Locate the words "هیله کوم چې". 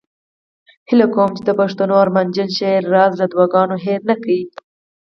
0.89-1.43